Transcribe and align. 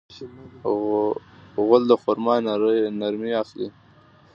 غول 1.65 1.83
د 1.89 1.91
خرما 2.01 2.35
نرمي 2.99 3.31
اخلي. 3.43 3.67